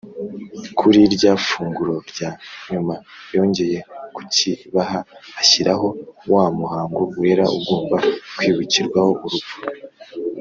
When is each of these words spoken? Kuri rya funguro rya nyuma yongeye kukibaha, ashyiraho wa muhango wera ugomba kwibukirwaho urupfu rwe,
Kuri 0.79 1.01
rya 1.15 1.33
funguro 1.45 1.93
rya 2.11 2.29
nyuma 2.71 2.95
yongeye 3.35 3.77
kukibaha, 4.15 4.99
ashyiraho 5.41 5.87
wa 6.33 6.45
muhango 6.57 7.01
wera 7.21 7.45
ugomba 7.57 7.97
kwibukirwaho 8.37 9.11
urupfu 9.25 9.55
rwe, 9.63 9.75